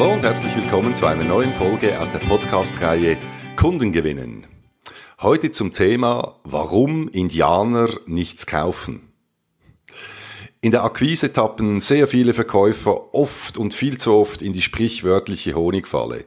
[0.00, 3.18] Hallo und herzlich willkommen zu einer neuen Folge aus der Podcast-Reihe
[3.54, 4.46] Kunden gewinnen.
[5.20, 9.12] Heute zum Thema, warum Indianer nichts kaufen.
[10.62, 15.54] In der Akquise tappen sehr viele Verkäufer oft und viel zu oft in die sprichwörtliche
[15.54, 16.24] Honigfalle.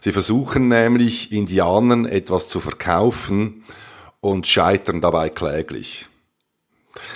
[0.00, 3.62] Sie versuchen nämlich Indianern etwas zu verkaufen
[4.22, 6.08] und scheitern dabei kläglich.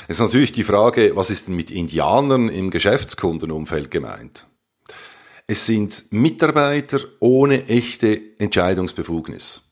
[0.06, 4.46] Es ist natürlich die Frage, was ist denn mit Indianern im Geschäftskundenumfeld gemeint?
[5.50, 9.62] Es sind Mitarbeiter ohne echte Entscheidungsbefugnis.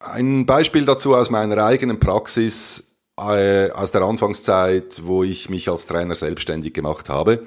[0.00, 5.86] Ein Beispiel dazu aus meiner eigenen Praxis, äh, aus der Anfangszeit, wo ich mich als
[5.86, 7.46] Trainer selbstständig gemacht habe.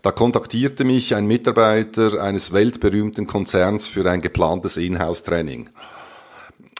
[0.00, 5.68] Da kontaktierte mich ein Mitarbeiter eines weltberühmten Konzerns für ein geplantes Inhouse-Training.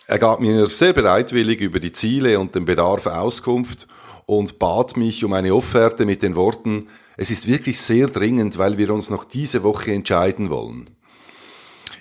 [0.07, 3.89] Er gab mir sehr bereitwillig über die Ziele und den Bedarf Auskunft
[4.31, 8.79] und bat mich um eine Offerte mit den Worten, es ist wirklich sehr dringend, weil
[8.79, 10.89] wir uns noch diese Woche entscheiden wollen.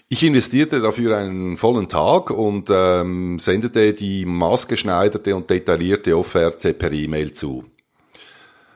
[0.09, 6.91] Ich investierte dafür einen vollen Tag und ähm, sendete die maßgeschneiderte und detaillierte Offerte per
[6.91, 7.65] E-Mail zu.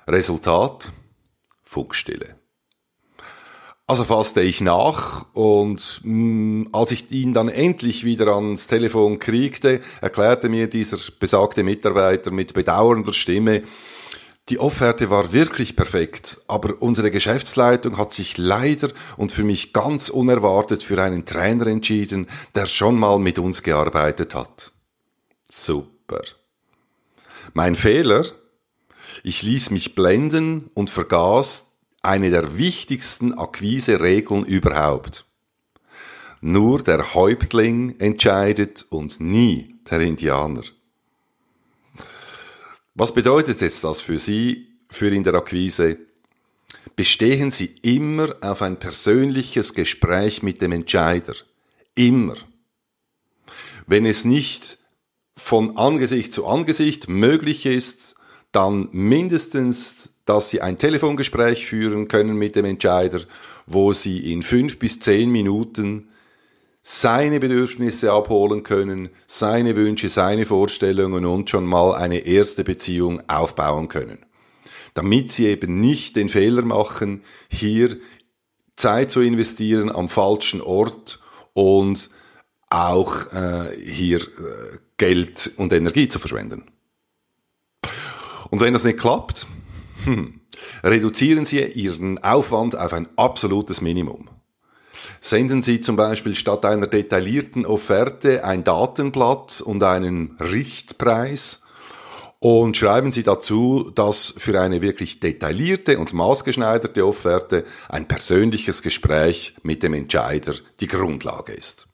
[0.07, 0.91] Resultat?
[1.63, 2.42] Funkstille.
[3.93, 9.19] Also fasste ich nach und mh, mm, als ich ihn dann endlich wieder ans Telefon
[9.19, 13.61] kriegte, erklärte mir dieser besagte Mitarbeiter mit bedauernder Stimme,
[14.49, 20.09] die Offerte war wirklich perfekt, aber unsere Geschäftsleitung hat sich leider und für mich ganz
[20.09, 24.71] unerwartet für einen Trainer entschieden, der schon mal mit uns gearbeitet hat.
[25.47, 26.23] Super.
[27.53, 28.25] Mein Fehler?
[29.21, 31.72] Ich ließ mich blenden und vergaß
[32.03, 35.25] eine der wichtigsten Akquise-Regeln überhaupt.
[36.41, 40.63] Nur der Häuptling entscheidet und nie der Indianer.
[42.93, 45.97] Was bedeutet jetzt das für Sie, für in der Akquise?
[46.95, 51.33] Bestehen Sie immer auf ein persönliches Gespräch mit dem Entscheider.
[51.95, 52.35] Immer.
[53.87, 54.77] Wenn es nicht
[55.35, 58.15] von Angesicht zu Angesicht möglich ist,
[58.51, 63.21] dann mindestens dass Sie ein Telefongespräch führen können mit dem Entscheider,
[63.65, 66.09] wo Sie in fünf bis zehn Minuten
[66.81, 73.87] seine Bedürfnisse abholen können, seine Wünsche, seine Vorstellungen und schon mal eine erste Beziehung aufbauen
[73.87, 74.19] können.
[74.93, 77.97] Damit Sie eben nicht den Fehler machen, hier
[78.75, 81.19] Zeit zu investieren am falschen Ort
[81.53, 82.09] und
[82.69, 86.63] auch äh, hier äh, Geld und Energie zu verschwenden.
[88.49, 89.47] Und wenn das nicht klappt,
[90.05, 90.41] hm.
[90.83, 94.29] Reduzieren Sie Ihren Aufwand auf ein absolutes Minimum.
[95.19, 101.63] Senden Sie zum Beispiel statt einer detaillierten Offerte ein Datenblatt und einen Richtpreis
[102.39, 109.55] und schreiben Sie dazu, dass für eine wirklich detaillierte und maßgeschneiderte Offerte ein persönliches Gespräch
[109.63, 111.87] mit dem Entscheider die Grundlage ist.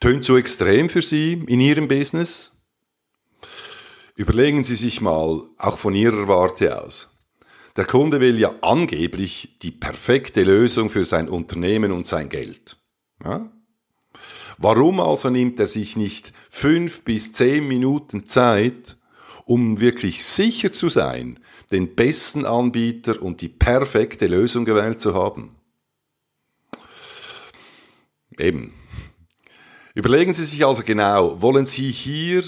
[0.00, 2.53] Tönt zu extrem für Sie in Ihrem Business?
[4.16, 7.10] Überlegen Sie sich mal, auch von Ihrer Warte aus.
[7.76, 12.76] Der Kunde will ja angeblich die perfekte Lösung für sein Unternehmen und sein Geld.
[13.24, 13.50] Ja?
[14.58, 18.96] Warum also nimmt er sich nicht fünf bis zehn Minuten Zeit,
[19.46, 21.40] um wirklich sicher zu sein,
[21.72, 25.56] den besten Anbieter und die perfekte Lösung gewählt zu haben?
[28.38, 28.74] Eben.
[29.94, 32.44] Überlegen Sie sich also genau, wollen Sie hier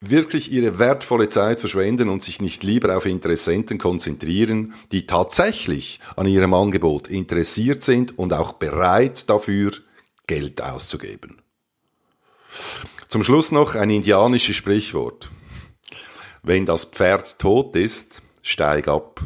[0.00, 6.26] wirklich ihre wertvolle Zeit verschwenden und sich nicht lieber auf Interessenten konzentrieren, die tatsächlich an
[6.26, 9.72] ihrem Angebot interessiert sind und auch bereit dafür,
[10.26, 11.42] Geld auszugeben.
[13.08, 15.30] Zum Schluss noch ein indianisches Sprichwort.
[16.42, 19.20] Wenn das Pferd tot ist, steig ab.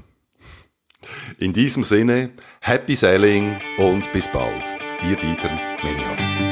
[1.39, 2.31] In diesem Sinne,
[2.61, 4.65] happy selling und bis bald.
[5.09, 5.51] Ihr Dieter
[5.83, 6.44] Menion.